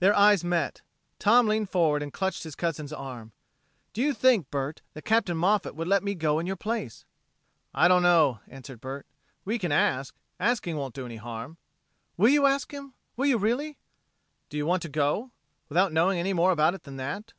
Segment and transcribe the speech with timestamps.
[0.00, 0.82] Their eyes met.
[1.18, 3.32] Tom leaned forward and clutched his cousin's arm.
[3.94, 7.06] "Do you think, Bert, that Captain Moffat would let me go in your place?"
[7.72, 9.06] "I don't know," answered Bert.
[9.10, 10.14] "But we can ask.
[10.38, 11.56] Asking won't do any harm."
[12.18, 12.92] "Will you ask him?
[13.16, 13.78] Will you really?"
[14.50, 15.30] "Do you want to go?
[15.70, 17.32] Without knowing any more about it than that?"